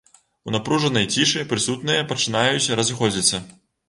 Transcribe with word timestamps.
У 0.51 0.51
напружанай 0.53 1.05
цішы 1.15 1.43
прысутныя 1.51 2.07
пачынаюць 2.13 2.73
разыходзіцца. 2.81 3.43